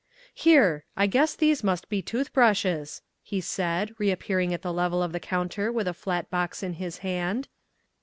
[0.33, 5.11] "Here, I guess these must be tooth brushes," he said, reappearing at the level of
[5.11, 7.47] the counter with a flat box in his hand.